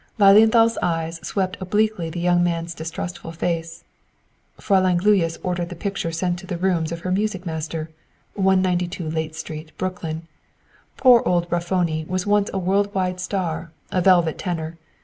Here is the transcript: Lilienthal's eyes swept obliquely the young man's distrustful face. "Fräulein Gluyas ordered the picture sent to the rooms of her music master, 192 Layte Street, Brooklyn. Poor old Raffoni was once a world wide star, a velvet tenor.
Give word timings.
Lilienthal's 0.17 0.79
eyes 0.81 1.17
swept 1.21 1.57
obliquely 1.61 2.09
the 2.09 2.19
young 2.19 2.43
man's 2.43 2.73
distrustful 2.73 3.31
face. 3.31 3.83
"Fräulein 4.59 4.97
Gluyas 4.97 5.37
ordered 5.43 5.69
the 5.69 5.75
picture 5.75 6.11
sent 6.11 6.39
to 6.39 6.47
the 6.47 6.57
rooms 6.57 6.91
of 6.91 7.01
her 7.01 7.11
music 7.11 7.45
master, 7.45 7.91
192 8.33 9.03
Layte 9.07 9.35
Street, 9.35 9.71
Brooklyn. 9.77 10.27
Poor 10.97 11.21
old 11.23 11.47
Raffoni 11.51 12.07
was 12.07 12.25
once 12.25 12.49
a 12.51 12.57
world 12.57 12.91
wide 12.95 13.19
star, 13.19 13.69
a 13.91 14.01
velvet 14.01 14.39
tenor. 14.39 14.79